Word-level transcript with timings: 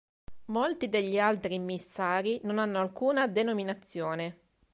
Molti 0.45 0.89
degli 0.89 1.19
altri 1.19 1.53
immissari 1.53 2.39
non 2.41 2.57
hanno 2.57 2.79
alcuna 2.79 3.27
denominazione. 3.27 4.39